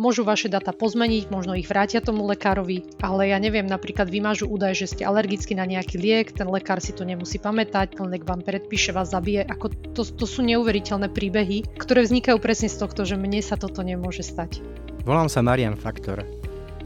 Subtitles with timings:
[0.00, 4.72] môžu vaše data pozmeniť, možno ich vrátia tomu lekárovi, ale ja neviem, napríklad vymažu údaj,
[4.72, 8.40] že ste alergickí na nejaký liek, ten lekár si to nemusí pamätať, ten liek vám
[8.40, 9.44] predpíše, vás zabije.
[9.44, 13.84] Ako to, to sú neuveriteľné príbehy, ktoré vznikajú presne z tohto, že mne sa toto
[13.84, 14.64] nemôže stať.
[15.04, 16.24] Volám sa Marian Faktor.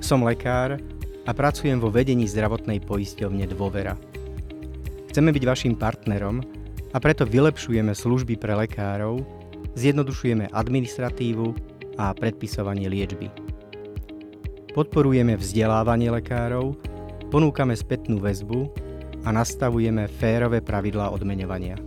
[0.02, 0.82] Som lekár
[1.24, 3.94] a pracujem vo vedení zdravotnej poisťovne Dôvera.
[5.14, 6.42] Chceme byť vašim partnerom
[6.90, 9.22] a preto vylepšujeme služby pre lekárov,
[9.78, 13.30] zjednodušujeme administratívu a predpisovanie liečby.
[14.74, 16.74] Podporujeme vzdelávanie lekárov,
[17.30, 18.66] ponúkame spätnú väzbu
[19.22, 21.78] a nastavujeme férové pravidlá odmeňovania.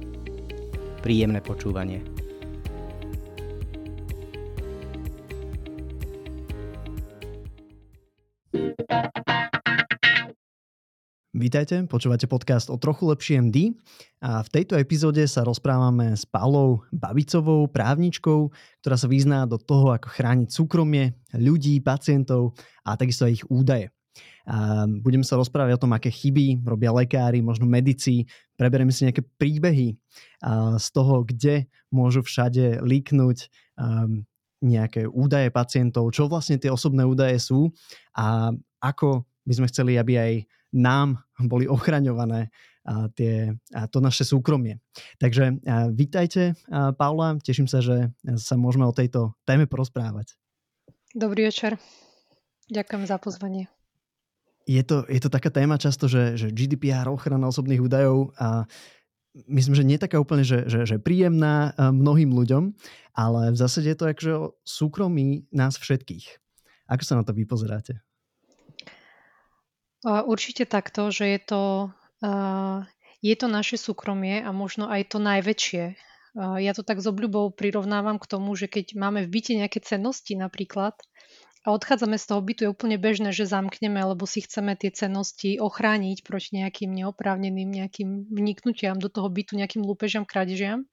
[1.04, 2.18] Príjemné počúvanie.
[11.38, 13.78] Vítajte, počúvate podcast o trochu lepšie MD
[14.26, 18.50] a v tejto epizóde sa rozprávame s Paulou Babicovou, právničkou,
[18.82, 23.94] ktorá sa vyzná do toho, ako chrániť súkromie ľudí, pacientov a takisto aj ich údaje.
[24.50, 28.26] A budeme sa rozprávať o tom, aké chyby robia lekári, možno medici,
[28.58, 29.94] preberieme si nejaké príbehy
[30.74, 33.38] z toho, kde môžu všade líknuť
[34.66, 37.70] nejaké údaje pacientov, čo vlastne tie osobné údaje sú
[38.18, 38.50] a
[38.82, 40.34] ako by sme chceli, aby aj
[40.78, 42.54] nám boli ochraňované
[42.88, 44.80] a tie, a to naše súkromie.
[45.20, 50.40] Takže a vítajte, a Paula, teším sa, že sa môžeme o tejto téme porozprávať.
[51.12, 51.76] Dobrý večer.
[52.72, 53.68] Ďakujem za pozvanie.
[54.68, 58.68] Je to, je to taká téma často, že, že GDPR, ochrana osobných údajov a
[59.48, 62.76] myslím, že nie taká úplne, že, že, že príjemná mnohým ľuďom,
[63.16, 66.40] ale v zásade je to akože o súkromí nás všetkých.
[66.88, 68.00] Ako sa na to vypozeráte?
[70.06, 71.64] Určite takto, že je to,
[73.22, 75.98] je to naše súkromie a možno aj to najväčšie.
[76.38, 80.38] Ja to tak s obľubou prirovnávam k tomu, že keď máme v byte nejaké cennosti
[80.38, 80.94] napríklad
[81.66, 85.58] a odchádzame z toho bytu, je úplne bežné, že zamkneme, lebo si chceme tie cennosti
[85.58, 90.88] ochrániť proti nejakým neoprávneným nejakým vniknutiam do toho bytu, nejakým lúpežam, krádežiam.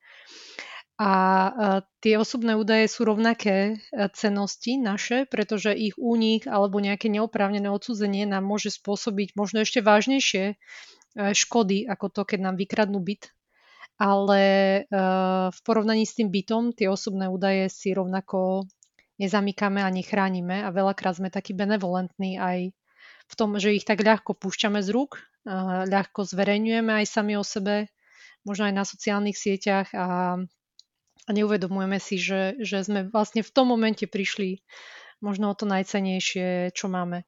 [0.94, 1.50] A e,
[1.98, 8.30] tie osobné údaje sú rovnaké e, cennosti naše, pretože ich únik alebo nejaké neoprávnené odsudzenie
[8.30, 10.56] nám môže spôsobiť možno ešte vážnejšie e,
[11.34, 13.34] škody ako to, keď nám vykradnú byt.
[13.94, 14.42] Ale
[15.54, 18.66] v porovnaní s tým bytom tie osobné údaje si rovnako
[19.22, 22.74] nezamýkame a nechránime a veľakrát sme takí benevolentní aj
[23.30, 25.22] v tom, že ich tak ľahko púšťame z rúk,
[25.86, 27.86] ľahko zverejňujeme aj sami o sebe,
[28.42, 30.42] možno aj na sociálnych sieťach a
[31.24, 34.60] a neuvedomujeme si, že, že sme vlastne v tom momente prišli
[35.24, 37.24] možno o to najcenejšie, čo máme.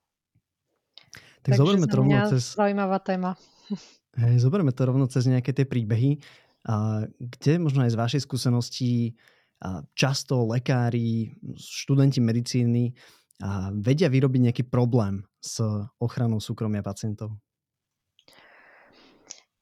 [1.41, 2.43] Tak Takže zoberme to rovno cez...
[2.59, 3.31] Zaujímavá téma.
[4.21, 6.21] Hej, zoberme to rovno cez nejaké tie príbehy,
[6.67, 9.15] a kde možno aj z vašej skúsenosti
[9.63, 12.93] a často lekári, študenti medicíny
[13.41, 15.63] a vedia vyrobiť nejaký problém s
[16.03, 17.39] ochranou súkromia pacientov?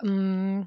[0.03, 0.67] Um,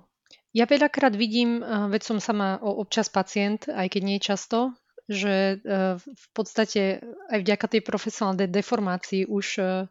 [0.55, 4.75] ja veľakrát vidím, eh, veď som sama občas pacient, aj keď nie často,
[5.07, 9.87] že eh, v podstate aj vďaka tej profesionálnej deformácii už eh,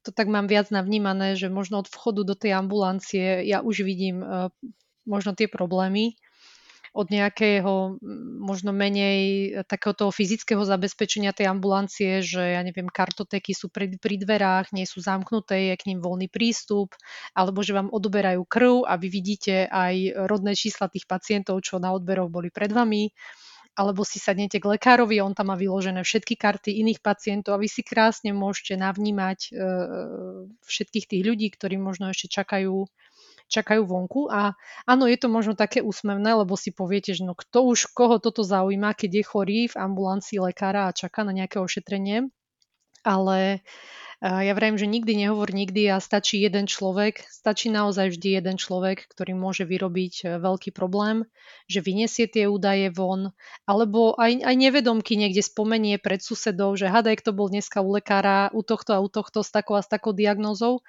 [0.00, 4.24] to tak mám viac navnímané, že možno od vchodu do tej ambulancie ja už vidím
[5.04, 6.16] možno tie problémy
[6.90, 8.02] od nejakého
[8.42, 14.18] možno menej takého toho fyzického zabezpečenia tej ambulancie, že ja neviem, kartotéky sú pri, pri
[14.18, 16.98] dverách, nie sú zamknuté, je k ním voľný prístup,
[17.34, 21.94] alebo že vám odoberajú krv a vy vidíte aj rodné čísla tých pacientov, čo na
[21.94, 23.14] odberoch boli pred vami
[23.78, 27.70] alebo si sadnete k lekárovi, on tam má vyložené všetky karty iných pacientov a vy
[27.70, 29.50] si krásne môžete navnímať e,
[30.66, 32.84] všetkých tých ľudí, ktorí možno ešte čakajú
[33.50, 34.54] čakajú vonku a
[34.86, 38.46] áno, je to možno také úsmevné, lebo si poviete, že no kto už koho toto
[38.46, 42.30] zaujíma, keď je chorý v ambulancii lekára a čaká na nejaké ošetrenie,
[43.02, 43.66] ale
[44.20, 49.08] ja vravím, že nikdy nehovor nikdy a stačí jeden človek, stačí naozaj vždy jeden človek,
[49.08, 51.24] ktorý môže vyrobiť e, veľký problém,
[51.72, 53.32] že vyniesie tie údaje von,
[53.64, 58.52] alebo aj, aj nevedomky niekde spomenie pred susedov, že hadaj, kto bol dneska u lekára,
[58.52, 60.84] u tohto a u tohto s takou a s takou diagnózou.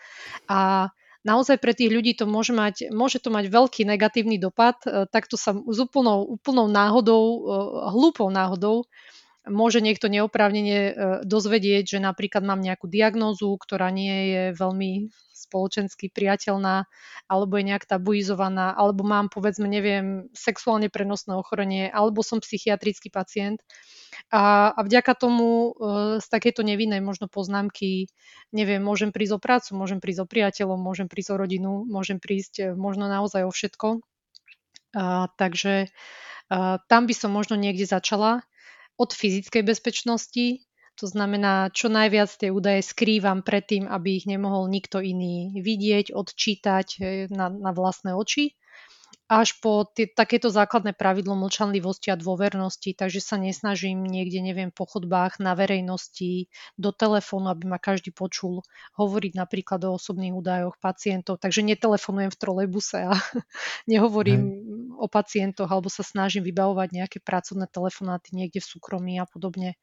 [0.52, 0.92] A
[1.22, 4.78] naozaj pre tých ľudí to môže mať, môže to mať veľký negatívny dopad.
[4.86, 7.38] E, takto sa s úplnou, úplnou náhodou, e,
[7.94, 8.86] hlúpou náhodou
[9.50, 10.94] môže niekto neoprávnene e,
[11.26, 15.10] dozvedieť, že napríklad mám nejakú diagnózu, ktorá nie je veľmi
[15.52, 16.88] spoločensky priateľná,
[17.28, 23.60] alebo je nejak tabuizovaná, alebo mám povedzme, neviem, sexuálne prenosné ochorenie, alebo som psychiatrický pacient
[24.32, 28.08] a, a vďaka tomu e, z takéto nevinnej možno poznámky,
[28.56, 32.54] neviem, môžem prísť o prácu, môžem prísť o priateľov, môžem prísť o rodinu, môžem prísť
[32.60, 34.00] e, možno naozaj o všetko.
[34.96, 35.92] A, takže
[36.48, 38.44] a, tam by som možno niekde začala
[39.00, 40.64] od fyzickej bezpečnosti.
[41.02, 46.88] To znamená, čo najviac tie údaje skrývam predtým, aby ich nemohol nikto iný vidieť, odčítať
[47.34, 48.54] na, na vlastné oči
[49.32, 54.84] až po tie, takéto základné pravidlo mlčanlivosti a dôvernosti, takže sa nesnažím niekde, neviem, po
[54.84, 58.60] chodbách, na verejnosti, do telefónu, aby ma každý počul
[59.00, 63.16] hovoriť napríklad o osobných údajoch pacientov, takže netelefonujem v trolejbuse a
[63.92, 65.00] nehovorím Hej.
[65.00, 69.80] o pacientoch alebo sa snažím vybavovať nejaké pracovné telefonáty niekde v súkromí a podobne.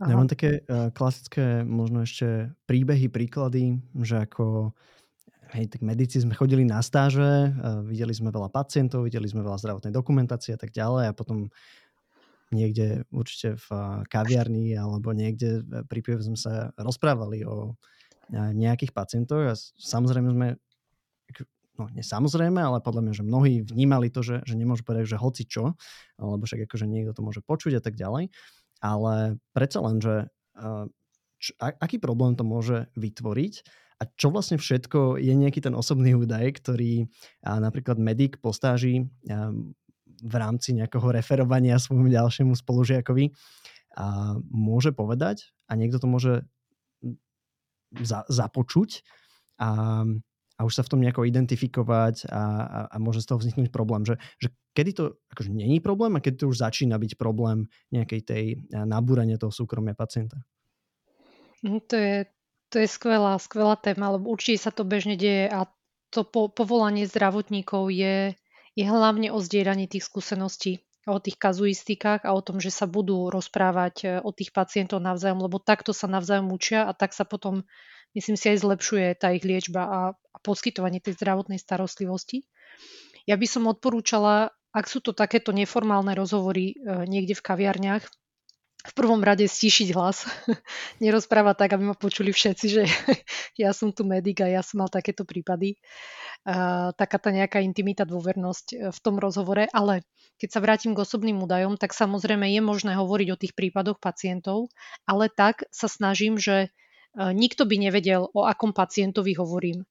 [0.00, 0.12] Aha.
[0.12, 4.76] Ja mám také uh, klasické možno ešte príbehy, príklady, že ako
[5.56, 7.50] hej, tak medici sme chodili na stáže,
[7.82, 11.50] videli sme veľa pacientov, videli sme veľa zdravotnej dokumentácie a tak ďalej a potom
[12.50, 13.68] niekde určite v
[14.10, 17.74] kaviarni alebo niekde pri pive sme sa rozprávali o
[18.30, 20.48] nejakých pacientoch a samozrejme sme
[21.80, 25.16] no nie samozrejme, ale podľa mňa, že mnohí vnímali to, že, že nemôžu povedať, že
[25.16, 25.72] hoci čo,
[26.20, 28.28] alebo však akože niekto to môže počuť a tak ďalej,
[28.80, 30.28] ale predsa len, že
[31.40, 33.54] č, aký problém to môže vytvoriť?
[34.00, 37.04] A čo vlastne všetko je nejaký ten osobný údaj, ktorý
[37.44, 39.52] napríklad medic po stáži a,
[40.20, 43.32] v rámci nejakého referovania svojmu ďalšiemu spolužiakovi
[43.96, 45.52] a môže povedať?
[45.68, 46.34] A niekto to môže
[48.00, 49.04] za, započuť?
[49.60, 50.04] A,
[50.60, 54.04] a už sa v tom nejako identifikovať a, a, a môže z toho vzniknúť problém.
[54.04, 58.20] Že, že kedy to akože není problém a kedy to už začína byť problém nejakej
[58.20, 60.36] tej nabúrania toho súkromia pacienta?
[61.64, 62.16] Hm, to je,
[62.68, 65.64] to je skvelá, skvelá téma, lebo určite sa to bežne deje a
[66.12, 68.36] to po, povolanie zdravotníkov je,
[68.76, 73.30] je hlavne o zdieľaní tých skúseností, o tých kazuistikách a o tom, že sa budú
[73.30, 77.62] rozprávať e, o tých pacientov navzájom, lebo takto sa navzájom učia a tak sa potom,
[78.16, 82.46] myslím si, aj zlepšuje tá ich liečba a, a poskytovanie tej zdravotnej starostlivosti.
[83.28, 88.04] Ja by som odporúčala, ak sú to takéto neformálne rozhovory e, niekde v kaviarniach,
[88.80, 90.24] v prvom rade stíšiť hlas.
[91.04, 92.82] Nerozprávať tak, aby ma počuli všetci, že
[93.62, 95.76] ja som tu medic a ja som mal takéto prípady.
[96.40, 99.68] Uh, taká tá nejaká intimita, dôvernosť e, v tom rozhovore.
[99.76, 100.00] Ale
[100.40, 104.72] keď sa vrátim k osobným údajom, tak samozrejme je možné hovoriť o tých prípadoch pacientov,
[105.04, 106.72] ale tak sa snažím, že
[107.16, 109.86] nikto by nevedel, o akom pacientovi hovorím.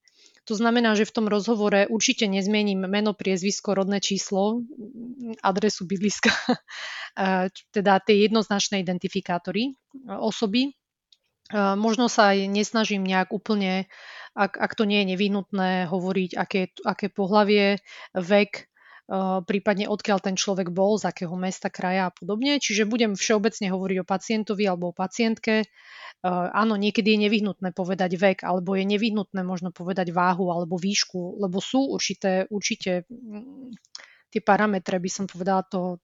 [0.47, 4.65] To znamená, že v tom rozhovore určite nezmením meno, priezvisko, rodné číslo,
[5.45, 6.33] adresu bydliska,
[7.75, 9.77] teda tie jednoznačné identifikátory
[10.09, 10.73] osoby.
[11.53, 13.89] Možno sa aj nesnažím nejak úplne,
[14.33, 17.81] ak, ak to nie je nevyhnutné, hovoriť, aké, aké pohlavie,
[18.17, 18.68] vek,
[19.43, 22.61] prípadne odkiaľ ten človek bol, z akého mesta, kraja a podobne.
[22.61, 25.65] Čiže budem všeobecne hovoriť o pacientovi alebo o pacientke,
[26.23, 31.63] áno, niekedy je nevyhnutné povedať vek, alebo je nevyhnutné možno povedať váhu alebo výšku, lebo
[31.63, 33.71] sú určité, určite mm,
[34.27, 36.03] tie parametre, by som povedala, to,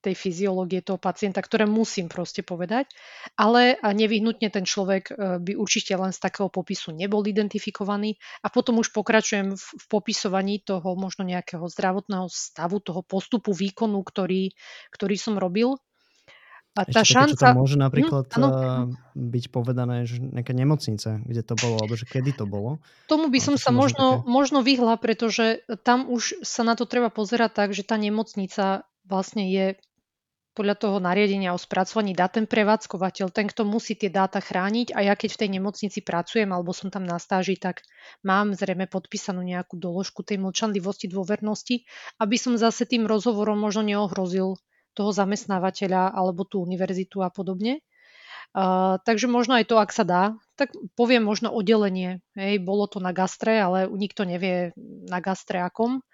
[0.00, 2.88] tej fyziológie toho pacienta, ktoré musím proste povedať,
[3.36, 8.16] ale nevyhnutne ten človek e, by určite len z takého popisu nebol identifikovaný.
[8.40, 14.00] A potom už pokračujem v, v popisovaní toho možno nejakého zdravotného stavu, toho postupu výkonu,
[14.00, 14.56] ktorý,
[14.88, 15.76] ktorý som robil.
[16.78, 17.44] A tá Ešte šanca...
[17.50, 21.98] Také, to môže hm, napríklad hm, byť povedané, že nejaká nemocnica, kde to bolo, alebo
[21.98, 22.78] že kedy to bolo.
[23.10, 24.30] Tomu by som sa možno, také...
[24.30, 29.50] možno vyhla, pretože tam už sa na to treba pozerať tak, že tá nemocnica vlastne
[29.50, 29.66] je
[30.60, 35.08] podľa toho nariadenia o spracovaní dát ten prevádzkovateľ, ten, kto musí tie dáta chrániť a
[35.08, 37.80] ja keď v tej nemocnici pracujem alebo som tam na stáži, tak
[38.20, 41.88] mám zrejme podpísanú nejakú doložku tej mlčanlivosti, dôvernosti,
[42.20, 44.60] aby som zase tým rozhovorom možno neohrozil
[44.92, 47.80] toho zamestnávateľa alebo tú univerzitu a podobne.
[48.52, 52.20] Uh, takže možno aj to, ak sa dá, tak poviem možno oddelenie.
[52.36, 54.76] Hej, bolo to na gastre, ale nikto nevie
[55.08, 56.04] na gastre akom.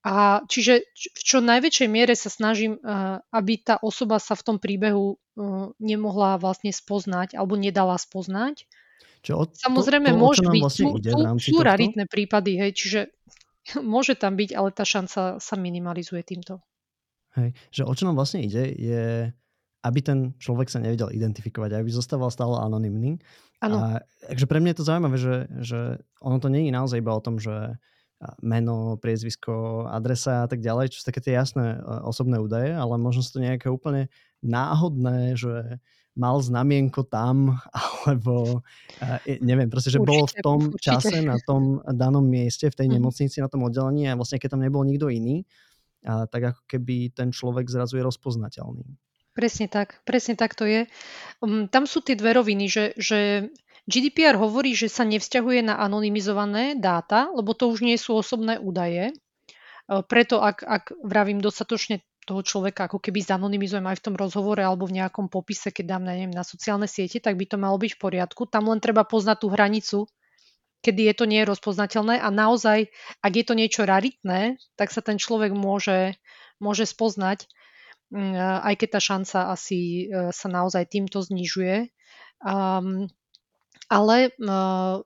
[0.00, 4.56] A čiže v čo najväčšej miere sa snažím, uh, aby tá osoba sa v tom
[4.56, 8.64] príbehu uh, nemohla vlastne spoznať alebo nedala spoznať.
[9.20, 11.20] Čo, od, Samozrejme, to, to, môže byť, vlastne sú, ide sú,
[11.52, 13.00] sú raritné prípady, hej, čiže
[13.84, 16.64] môže tam byť, ale tá šanca sa minimalizuje týmto.
[17.36, 19.30] Hej, že o čo nám vlastne ide, je,
[19.86, 23.20] aby ten človek sa nevedel identifikovať, aby zostával stále anonymný.
[23.60, 23.76] Ano.
[23.76, 23.84] A,
[24.26, 25.80] takže pre mňa je to zaujímavé, že, že
[26.24, 27.76] ono to nie je naozaj iba o tom, že
[28.44, 33.00] meno, priezvisko, adresa a tak ďalej, čo sú také tie jasné e, osobné údaje, ale
[33.00, 34.12] možno sú to nejaké úplne
[34.44, 35.80] náhodné, že
[36.12, 37.56] mal znamienko tam,
[38.04, 38.60] alebo
[39.00, 40.84] e, neviem, proste, že určite, bol v tom určite.
[40.84, 42.94] čase na tom danom mieste, v tej mhm.
[43.00, 45.48] nemocnici, na tom oddelení a vlastne keď tam nebol nikto iný,
[46.00, 48.88] a tak ako keby ten človek zrazu je rozpoznateľný.
[49.36, 50.88] Presne tak, presne tak to je.
[51.44, 53.52] Um, tam sú tie dve roviny, že, že
[53.88, 59.12] GDPR hovorí, že sa nevzťahuje na anonymizované dáta, lebo to už nie sú osobné údaje.
[59.12, 59.14] E,
[60.04, 64.84] preto ak, ak vravím dostatočne toho človeka ako keby zanonymizujem aj v tom rozhovore alebo
[64.86, 67.96] v nejakom popise, keď dám na, neviem, na sociálne siete, tak by to malo byť
[67.96, 68.46] v poriadku.
[68.46, 69.98] Tam len treba poznať tú hranicu,
[70.84, 72.88] kedy je to nie rozpoznateľné a naozaj,
[73.20, 76.16] ak je to niečo raritné, tak sa ten človek môže,
[76.62, 77.50] môže spoznať,
[78.12, 81.92] mm, aj keď tá šanca asi e, sa naozaj týmto znižuje.
[82.40, 83.12] Um,
[83.90, 85.02] ale uh,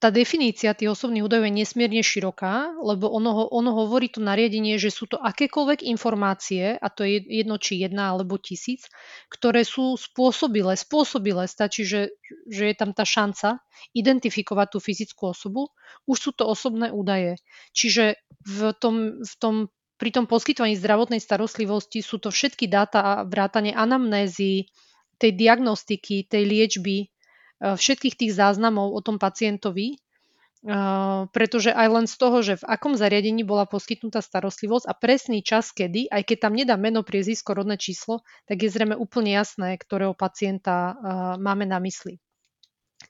[0.00, 4.88] tá definícia tých osobných údajov je nesmierne široká, lebo ono, ono hovorí to nariadenie, že
[4.88, 8.88] sú to akékoľvek informácie, a to je jedno či jedna alebo tisíc,
[9.28, 12.16] ktoré sú spôsobilé, spôsobilé, stačí, že,
[12.48, 13.60] že je tam tá šanca
[13.92, 15.68] identifikovať tú fyzickú osobu,
[16.08, 17.36] už sú to osobné údaje.
[17.76, 18.16] Čiže
[18.48, 19.68] v tom, v tom
[20.00, 24.72] pri tom poskytovaní zdravotnej starostlivosti sú to všetky dáta a vrátanie anamnézy,
[25.20, 27.12] tej diagnostiky, tej liečby,
[27.60, 32.64] Eh, všetkých tých záznamov o tom pacientovi, eh, pretože aj len z toho, že v
[32.64, 37.52] akom zariadení bola poskytnutá starostlivosť a presný čas, kedy, aj keď tam nedá meno, priezvisko,
[37.52, 40.96] rodné číslo, tak je zrejme úplne jasné, ktorého pacienta eh,
[41.36, 42.16] máme na mysli.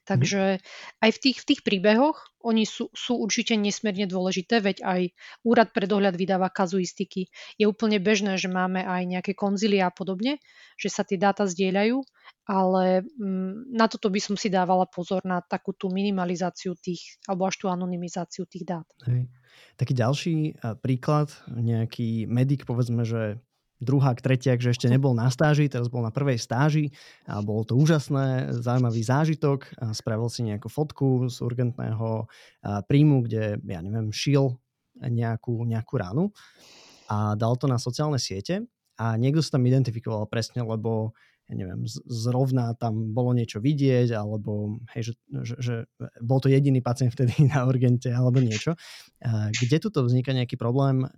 [0.01, 0.09] Mhm.
[0.09, 0.43] Takže
[1.01, 5.01] aj v tých, v tých príbehoch oni sú, sú určite nesmierne dôležité, veď aj
[5.45, 7.29] úrad pre dohľad vydáva kazuistiky.
[7.61, 10.41] Je úplne bežné, že máme aj nejaké konzilia a podobne,
[10.73, 12.01] že sa tie dáta zdieľajú,
[12.49, 17.45] ale mm, na toto by som si dávala pozor na takú tú minimalizáciu tých, alebo
[17.45, 18.87] až tú anonymizáciu tých dát.
[19.05, 19.29] Hej.
[19.77, 20.35] Taký ďalší
[20.81, 23.37] príklad, nejaký medic, povedzme, že
[23.81, 26.93] druhák, tretiak, že ešte nebol na stáži, teraz bol na prvej stáži
[27.25, 29.67] a bolo to úžasné, zaujímavý zážitok.
[29.81, 32.29] A spravil si nejakú fotku z urgentného
[32.85, 34.61] príjmu, kde, ja neviem, šil
[35.01, 36.25] nejakú, nejakú ránu
[37.09, 38.63] a dal to na sociálne siete
[39.01, 41.17] a niekto sa tam identifikoval presne, lebo
[41.51, 45.75] ja neviem, zrovna tam bolo niečo vidieť, alebo hej, že, že, že
[46.23, 48.79] bol to jediný pacient vtedy na urgente, alebo niečo.
[49.51, 51.11] Kde tu vzniká nejaký problém?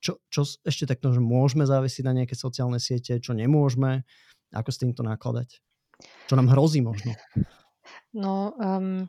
[0.00, 4.02] Čo, čo ešte takto, že môžeme závisiť na nejaké sociálne siete, čo nemôžeme,
[4.50, 5.60] ako s týmto nakladať?
[6.26, 7.12] Čo nám hrozí možno?
[8.10, 9.06] No, um,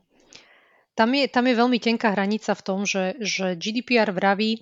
[0.94, 4.62] tam, je, tam je veľmi tenká hranica v tom, že, že GDPR vraví,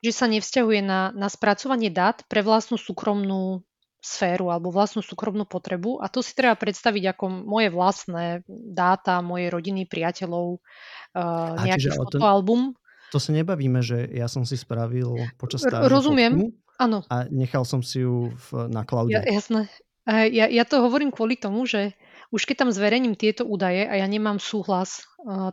[0.00, 3.62] že sa nevzťahuje na, na spracovanie dát pre vlastnú súkromnú
[4.06, 9.50] sféru alebo vlastnú súkromnú potrebu a to si treba predstaviť ako moje vlastné dáta, moje
[9.50, 12.78] rodiny, priateľov, uh, nejaký fotoalbum.
[13.16, 17.00] To, sa nebavíme, že ja som si spravil počas stáže Rozumiem, áno.
[17.08, 19.16] A nechal som si ju v, na cloude.
[19.16, 19.72] Ja, jasné.
[20.06, 21.96] Ja, ja to hovorím kvôli tomu, že
[22.30, 25.02] už keď tam zverejním tieto údaje a ja nemám súhlas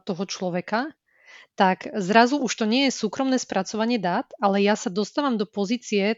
[0.06, 0.94] toho človeka,
[1.54, 6.18] tak zrazu už to nie je súkromné spracovanie dát, ale ja sa dostávam do pozície,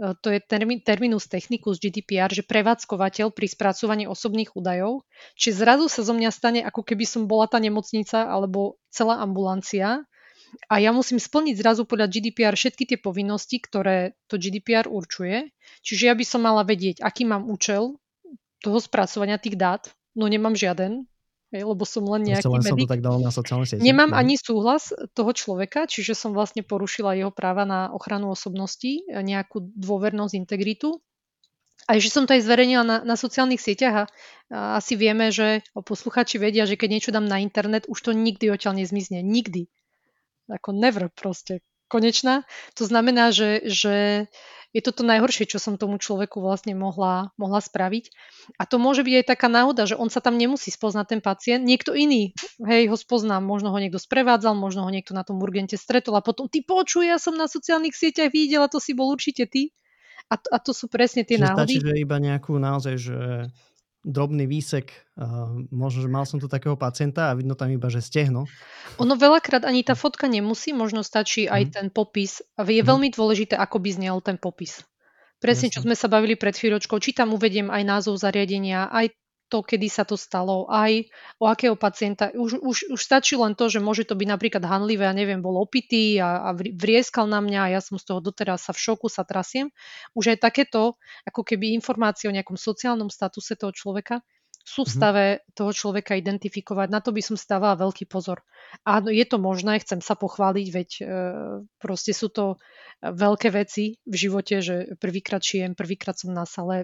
[0.00, 5.04] uh, to je termi, terminus technicus GDPR, že prevádzkovateľ pri spracovaní osobných údajov,
[5.36, 10.08] či zrazu sa zo mňa stane, ako keby som bola tá nemocnica alebo celá ambulancia,
[10.66, 15.50] a ja musím splniť zrazu podľa GDPR všetky tie povinnosti, ktoré to GDPR určuje.
[15.82, 17.98] Čiže ja by som mala vedieť, aký mám účel
[18.62, 19.82] toho spracovania tých dát.
[20.16, 21.04] No nemám žiaden,
[21.52, 22.72] hej, lebo som len nejaký len medic.
[22.72, 23.84] Som to tak dal na sociálne siete.
[23.84, 24.16] Nemám no.
[24.16, 30.34] ani súhlas toho človeka, čiže som vlastne porušila jeho práva na ochranu osobnosti, nejakú dôvernosť,
[30.40, 31.04] integritu.
[31.86, 34.04] A že som to aj zverejnila na, na sociálnych sieťach a,
[34.50, 38.50] a asi vieme, že posluchači vedia, že keď niečo dám na internet, už to nikdy
[38.50, 39.22] odtiaľ nezmizne.
[39.22, 39.70] Nikdy
[40.50, 42.42] ako never proste konečná.
[42.74, 44.26] To znamená, že, že
[44.74, 48.12] je to to najhoršie, čo som tomu človeku vlastne mohla, mohla spraviť.
[48.60, 51.64] A to môže byť aj taká náhoda, že on sa tam nemusí spoznať ten pacient,
[51.64, 55.80] niekto iný, hej, ho spoznám, možno ho niekto sprevádzal, možno ho niekto na tom urgente
[55.80, 59.48] stretol a potom ty počuj, ja som na sociálnych sieťach videla, to si bol určite
[59.48, 59.72] ty.
[60.26, 61.74] A to, a to sú presne tie Čiže náhody.
[61.78, 63.18] Stačí, že iba nejakú naozaj, že
[64.06, 67.98] drobný výsek, uh, možno, že mal som tu takého pacienta a vidno tam iba, že
[67.98, 68.46] stehno.
[69.02, 71.70] Ono veľakrát ani tá fotka nemusí, možno stačí aj mm.
[71.74, 72.38] ten popis.
[72.54, 72.86] A je mm.
[72.86, 74.86] veľmi dôležité, ako by znel ten popis.
[75.42, 75.74] Presne, Jasne.
[75.74, 79.12] čo sme sa bavili pred chvíľočkou, či tam uvediem aj názov zariadenia, aj
[79.46, 81.06] to, kedy sa to stalo, aj
[81.38, 82.34] o akého pacienta.
[82.34, 85.54] Už, už, už stačí len to, že môže to byť napríklad hanlivé, ja neviem, bol
[85.62, 89.06] opitý a, a vrieskal na mňa a ja som z toho doteraz sa v šoku,
[89.06, 89.70] sa trasiem.
[90.18, 94.20] Už aj takéto, ako keby informácie o nejakom sociálnom statuse toho človeka,
[94.66, 96.90] sú v stave toho človeka identifikovať.
[96.90, 98.42] Na to by som stávala veľký pozor.
[98.82, 101.02] Áno, je to možné, chcem sa pochváliť, veď e,
[101.78, 102.58] proste sú to
[102.98, 106.82] veľké veci v živote, že prvýkrát šijem, prvýkrát som na sale,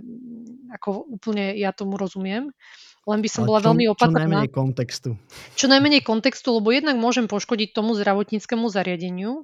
[0.70, 2.54] ako úplne ja tomu rozumiem.
[3.02, 4.14] Len by som Ale bola čo, veľmi opatrná.
[4.14, 5.10] Čo najmenej kontextu.
[5.58, 9.42] Čo najmenej kontextu, lebo jednak môžem poškodiť tomu zdravotníckému zariadeniu,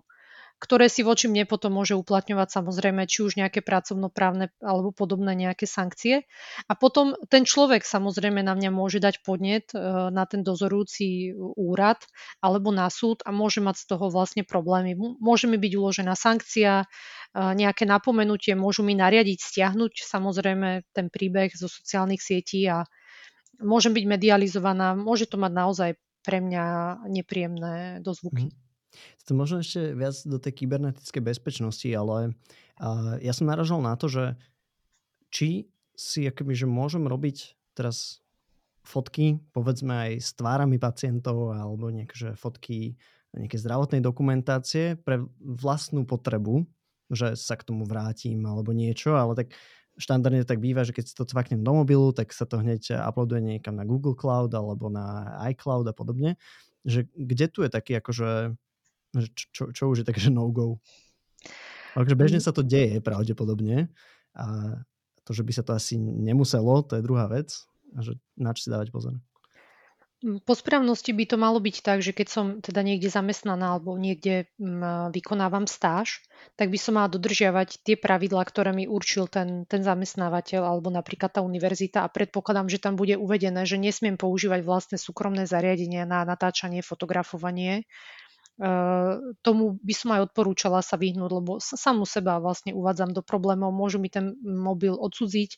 [0.58, 5.70] ktoré si voči mne potom môže uplatňovať samozrejme či už nejaké pracovnoprávne alebo podobné nejaké
[5.70, 6.26] sankcie.
[6.66, 9.78] A potom ten človek samozrejme na mňa môže dať podnet e,
[10.10, 12.02] na ten dozorujúci úrad
[12.42, 14.98] alebo na súd a môže mať z toho vlastne problémy.
[14.98, 16.86] Môže mi byť uložená sankcia, e,
[17.38, 22.82] nejaké napomenutie, môžu mi nariadiť stiahnuť samozrejme ten príbeh zo sociálnych sietí a
[23.62, 25.90] môžem byť medializovaná, môže to mať naozaj
[26.26, 26.64] pre mňa
[27.06, 28.50] nepríjemné dozvuky.
[28.50, 28.67] Mm.
[29.28, 32.32] To možno ešte viac do tej kybernetickej bezpečnosti, ale
[33.20, 34.24] ja som naražal na to, že
[35.28, 38.24] či si akoby, že môžem robiť teraz
[38.86, 42.96] fotky, povedzme aj s tvárami pacientov alebo nejaké fotky
[43.36, 46.64] nejaké zdravotnej dokumentácie pre vlastnú potrebu,
[47.12, 49.48] že sa k tomu vrátim alebo niečo, ale tak
[50.00, 53.42] štandardne tak býva, že keď si to cvaknem do mobilu, tak sa to hneď uploaduje
[53.44, 56.40] niekam na Google Cloud alebo na iCloud a podobne.
[56.88, 58.56] Že kde tu je taký akože,
[59.54, 60.80] čo, čo už je také, že no-go?
[61.96, 63.90] Takže bežne sa to deje pravdepodobne
[64.36, 64.78] a
[65.26, 67.52] to, že by sa to asi nemuselo, to je druhá vec.
[67.96, 69.16] A že na čo si dávať pozor?
[70.18, 73.94] Mm, po správnosti by to malo byť tak, že keď som teda niekde zamestnaná alebo
[73.94, 76.18] niekde mm, vykonávam stáž,
[76.58, 81.38] tak by som mala dodržiavať tie pravidlá, ktoré mi určil ten, ten zamestnávateľ alebo napríklad
[81.38, 86.26] tá univerzita a predpokladám, že tam bude uvedené, že nesmiem používať vlastné súkromné zariadenia na
[86.26, 87.86] natáčanie, fotografovanie.
[88.58, 88.70] E,
[89.46, 94.02] tomu by som aj odporúčala sa vyhnúť, lebo samú seba vlastne uvádzam do problémov, môžu
[94.02, 95.50] mi ten mobil odsudziť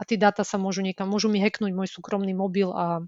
[0.00, 3.04] a tie dáta sa môžu niekam, môžu mi hacknúť môj súkromný mobil a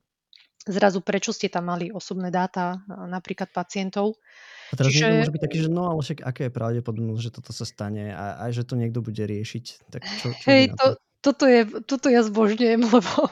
[0.69, 4.21] zrazu prečo ste tam mali osobné dáta napríklad pacientov.
[4.69, 5.01] A teraz Čiže...
[5.01, 8.13] niekto môže byť taký, že no ale však aké je pravdepodobnosť, že toto sa stane
[8.13, 9.65] a aj že to niekto bude riešiť.
[9.89, 13.31] Tak čo, čo Hej, to, toto, je, toto ja zbožňujem, lebo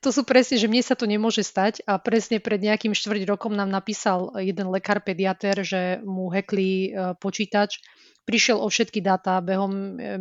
[0.00, 3.52] to sú presne, že mne sa to nemôže stať a presne pred nejakým štvrť rokom
[3.52, 7.80] nám napísal jeden lekár pediatér, že mu hekli e, počítač,
[8.24, 10.16] prišiel o všetky dáta behom e,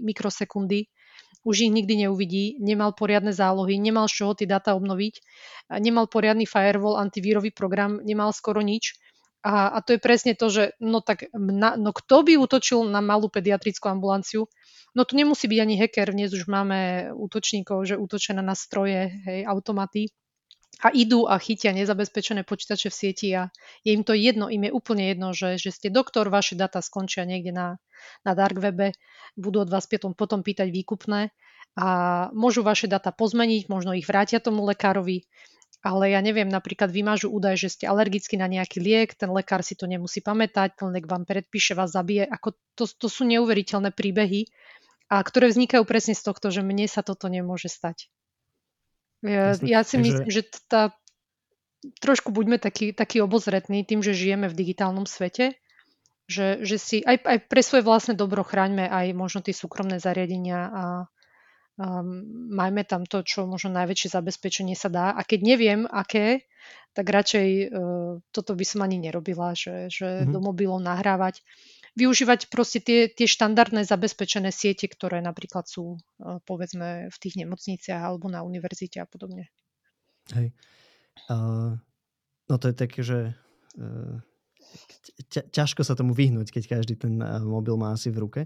[0.00, 0.88] mikrosekundy
[1.46, 5.22] už ich nikdy neuvidí, nemal poriadne zálohy, nemal z čoho tie dáta obnoviť,
[5.78, 8.98] nemal poriadny firewall, antivírový program, nemal skoro nič.
[9.46, 12.98] A, a to je presne to, že no tak na, no kto by útočil na
[12.98, 14.50] malú pediatrickú ambulanciu?
[14.90, 19.46] No tu nemusí byť ani hacker, dnes už máme útočníkov, že útočia na stroje, hej,
[19.46, 20.10] automaty.
[20.82, 23.48] A idú a chytia nezabezpečené počítače v sieti a
[23.86, 27.22] je im to jedno, im je úplne jedno, že, že ste doktor, vaše data skončia
[27.22, 27.78] niekde na,
[28.26, 28.98] na dark webe,
[29.38, 31.32] budú od vás potom, potom pýtať výkupné
[31.78, 31.88] a
[32.36, 35.24] môžu vaše data pozmeniť, možno ich vrátia tomu lekárovi,
[35.86, 39.78] ale ja neviem, napríklad vymažu údaj, že ste alergicky na nejaký liek, ten lekár si
[39.78, 42.26] to nemusí pamätať, ten liek vám predpíše, vás zabije.
[42.26, 44.50] Ako to, to sú neuveriteľné príbehy,
[45.06, 48.10] a ktoré vznikajú presne z tohto, že mne sa toto nemôže stať.
[49.22, 50.90] Ja, ja si myslím, že tá,
[52.02, 55.54] trošku buďme taký, taký obozretní tým, že žijeme v digitálnom svete,
[56.26, 60.58] že, že si aj, aj pre svoje vlastné dobro chráňme aj možno tie súkromné zariadenia
[60.74, 60.84] a
[61.76, 65.06] um, majme tam to, čo možno najväčšie zabezpečenie sa dá.
[65.12, 66.48] A keď neviem, aké,
[66.96, 70.32] tak radšej uh, toto by som ani nerobila, že, že mm-hmm.
[70.32, 71.44] do mobilov nahrávať
[71.96, 75.98] využívať proste tie, tie štandardné zabezpečené siete, ktoré napríklad sú e,
[76.44, 79.48] povedzme v tých nemocniciach alebo na univerzite a podobne.
[80.36, 80.52] Hej.
[81.32, 81.80] Uh,
[82.52, 83.32] no to je také, že
[83.80, 84.20] uh,
[85.32, 88.40] ťažko sa tomu vyhnúť, keď každý ten mobil má asi v ruke.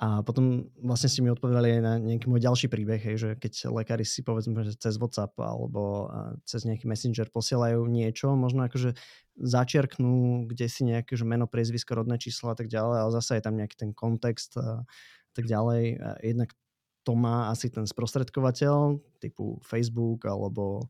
[0.00, 3.68] A potom vlastne si mi odpovedali aj na nejaký môj ďalší príbeh, hej, že keď
[3.68, 6.08] lekári si povedzme, že cez WhatsApp alebo
[6.48, 8.96] cez nejaký messenger posielajú niečo, možno akože
[9.36, 13.44] začiarknú, kde si nejaké že meno, priezvisko, rodné číslo a tak ďalej, ale zase je
[13.44, 14.88] tam nejaký ten kontext a
[15.36, 16.00] tak ďalej.
[16.00, 16.56] A jednak
[17.04, 20.88] to má asi ten sprostredkovateľ typu Facebook alebo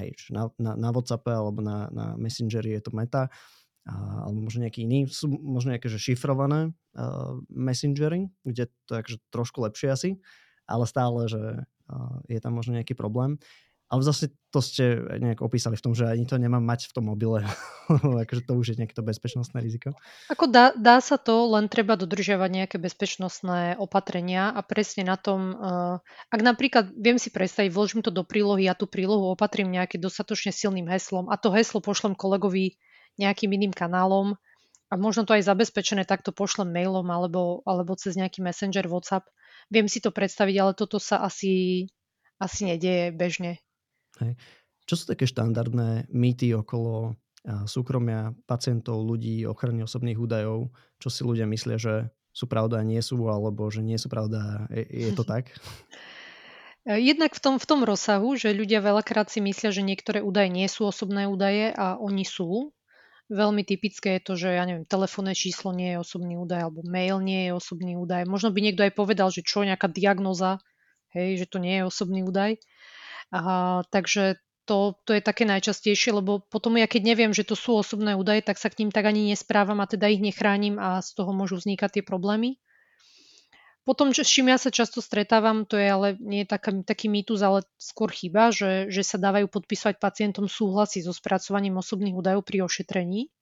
[0.00, 3.28] hej, na, na, na WhatsApp alebo na, na Messengeri je to Meta
[3.88, 9.18] alebo možno nejaký iný, sú možno nejaké že šifrované uh, messengery, kde to je akože
[9.34, 10.10] trošku lepšie asi,
[10.70, 13.42] ale stále, že uh, je tam možno nejaký problém.
[13.92, 17.12] Ale zase to ste nejak opísali v tom, že ani to nemám mať v tom
[17.12, 17.44] mobile.
[18.24, 19.92] akože to už je nejaké to bezpečnostné riziko.
[20.32, 25.52] Ako dá, dá sa to, len treba dodržiavať nejaké bezpečnostné opatrenia a presne na tom,
[25.52, 26.00] uh,
[26.32, 30.56] ak napríklad viem si predstaviť, vložím to do prílohy a tú prílohu opatrím nejakým dostatočne
[30.56, 32.80] silným heslom a to heslo pošlem kolegovi
[33.20, 34.36] nejakým iným kanálom
[34.92, 39.24] a možno to aj zabezpečené takto pošlem mailom alebo, alebo cez nejaký messenger WhatsApp.
[39.72, 41.88] Viem si to predstaviť, ale toto sa asi,
[42.36, 43.64] asi nedieje bežne.
[44.20, 44.36] Hej.
[44.84, 47.16] Čo sú také štandardné mýty okolo
[47.64, 50.70] súkromia pacientov, ľudí, ochrany osobných údajov?
[51.00, 51.94] Čo si ľudia myslia, že
[52.32, 55.52] sú pravda a nie sú, alebo že nie sú pravda je, je to tak?
[56.82, 60.66] Jednak v tom, v tom rozsahu, že ľudia veľakrát si myslia, že niektoré údaje nie
[60.66, 62.74] sú osobné údaje a oni sú
[63.32, 67.18] veľmi typické je to, že ja neviem, telefónne číslo nie je osobný údaj, alebo mail
[67.24, 68.28] nie je osobný údaj.
[68.28, 70.60] Možno by niekto aj povedal, že čo, nejaká diagnoza,
[71.16, 72.60] hej, že to nie je osobný údaj.
[73.32, 74.36] A, takže
[74.68, 78.44] to, to je také najčastejšie, lebo potom ja keď neviem, že to sú osobné údaje,
[78.46, 81.58] tak sa k ním tak ani nesprávam a teda ich nechránim a z toho môžu
[81.58, 82.62] vznikať tie problémy.
[83.82, 87.42] Potom, s čím ja sa často stretávam, to je ale nie je taká, taký mýtus,
[87.42, 92.62] ale skôr chyba, že, že sa dávajú podpísať pacientom súhlasy so spracovaním osobných údajov pri
[92.62, 93.34] ošetrení,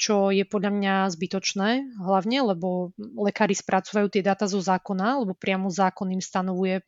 [0.00, 5.68] čo je podľa mňa zbytočné, hlavne, lebo lekári spracovajú tie dáta zo zákona, lebo priamo
[5.68, 6.80] zákon im stanovuje,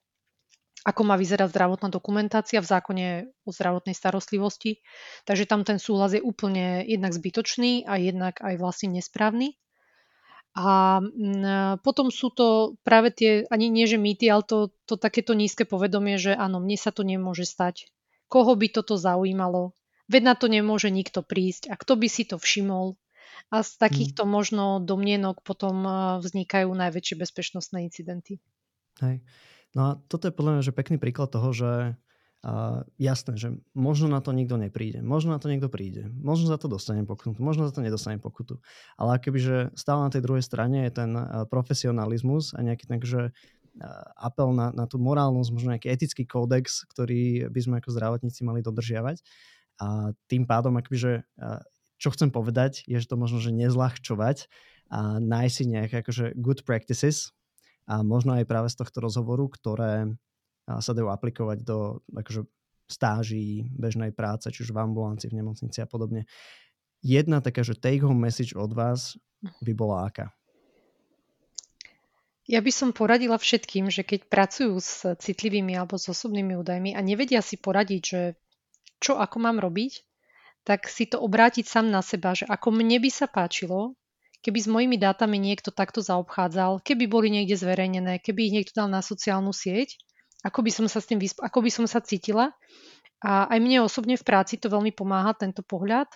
[0.88, 3.06] ako má vyzerať zdravotná dokumentácia v zákone
[3.44, 4.80] o zdravotnej starostlivosti.
[5.28, 9.60] Takže tam ten súhlas je úplne jednak zbytočný a jednak aj vlastne nesprávny.
[10.58, 15.30] A mm, potom sú to práve tie, ani nie že mýty, ale to, to takéto
[15.30, 17.86] nízke povedomie, že áno, mne sa to nemôže stať.
[18.26, 19.70] Koho by toto zaujímalo?
[20.10, 21.70] Veď na to nemôže nikto prísť.
[21.70, 22.98] A kto by si to všimol?
[23.54, 24.30] A z takýchto hmm.
[24.34, 25.86] možno domnienok potom
[26.18, 28.42] vznikajú najväčšie bezpečnostné incidenty.
[28.98, 29.22] Hej.
[29.78, 31.94] No a toto je podľa mňa že pekný príklad toho, že
[32.38, 36.54] a jasné, že možno na to nikto nepríde, možno na to niekto príde, možno za
[36.54, 38.62] to dostane pokutu, možno za to nedostane pokutu.
[38.94, 41.10] Ale kebyže stále na tej druhej strane je ten
[41.50, 43.34] profesionalizmus a nejaký takže
[44.18, 48.62] apel na, na tú morálnosť, možno nejaký etický kódex, ktorý by sme ako zdravotníci mali
[48.62, 49.22] dodržiavať.
[49.78, 51.22] A tým pádom, akože,
[51.98, 54.50] čo chcem povedať, je, že to možno, že nezľahčovať
[54.90, 57.34] a nájsť si nejaké akože good practices
[57.86, 60.10] a možno aj práve z tohto rozhovoru, ktoré
[60.78, 62.44] sa dajú aplikovať do akože,
[62.88, 66.24] stáží, bežnej práce, či už v ambulancii, v nemocnici a podobne.
[67.04, 69.20] Jedna taká, že take home message od vás
[69.60, 70.32] by bola aká?
[72.48, 77.00] Ja by som poradila všetkým, že keď pracujú s citlivými alebo s osobnými údajmi a
[77.04, 78.20] nevedia si poradiť, že
[79.04, 80.00] čo ako mám robiť,
[80.64, 84.00] tak si to obrátiť sám na seba, že ako mne by sa páčilo,
[84.40, 88.88] keby s mojimi dátami niekto takto zaobchádzal, keby boli niekde zverejnené, keby ich niekto dal
[88.88, 90.00] na sociálnu sieť
[90.44, 92.54] ako by som sa s tým vysp- ako by som sa cítila.
[93.18, 96.06] A aj mne osobne v práci to veľmi pomáha, tento pohľad.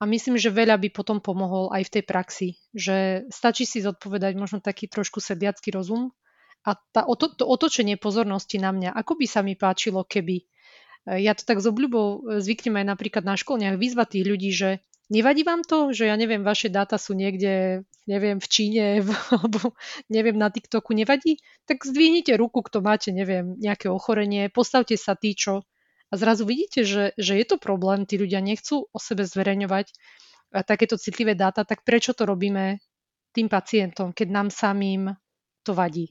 [0.00, 2.48] A myslím, že veľa by potom pomohol aj v tej praxi.
[2.74, 6.10] Že stačí si zodpovedať možno taký trošku sediacký rozum
[6.64, 10.44] a tá, to, to otočenie pozornosti na mňa, ako by sa mi páčilo, keby.
[11.08, 14.70] Ja to tak s obľubou zvyknem aj napríklad na školniach vyzvať tých ľudí, že
[15.10, 18.84] Nevadí vám to, že ja neviem, vaše dáta sú niekde, neviem, v Číne,
[19.34, 19.74] alebo
[20.06, 21.42] neviem, na TikToku, nevadí?
[21.66, 25.66] Tak zdvihnite ruku, kto máte, neviem, nejaké ochorenie, postavte sa tí, čo...
[26.10, 29.94] A zrazu vidíte, že, že je to problém, tí ľudia nechcú o sebe zverejňovať
[30.66, 32.82] takéto citlivé dáta, tak prečo to robíme
[33.30, 35.14] tým pacientom, keď nám samým
[35.62, 36.10] to vadí?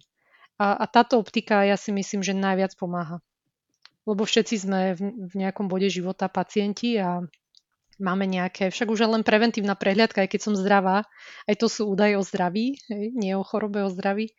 [0.60, 3.20] A, a táto optika, ja si myslím, že najviac pomáha.
[4.08, 7.24] Lebo všetci sme v, v nejakom bode života pacienti a
[8.00, 11.06] máme nejaké, však už len preventívna prehliadka, aj keď som zdravá,
[11.46, 14.34] aj to sú údaje o zdraví, nie o chorobe, o zdraví,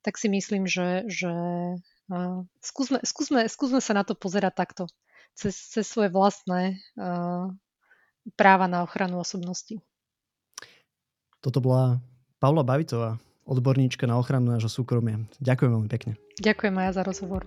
[0.00, 1.30] tak si myslím, že, že
[2.08, 4.84] uh, skúsme, skúsme, skúsme sa na to pozerať takto,
[5.36, 7.50] cez, cez svoje vlastné uh,
[8.38, 9.82] práva na ochranu osobnosti.
[11.40, 12.00] Toto bola
[12.40, 15.20] Paula Bavicová, odborníčka na ochranu nášho súkromia.
[15.40, 16.12] Ďakujem veľmi pekne.
[16.40, 17.42] Ďakujem aj za rozhovor.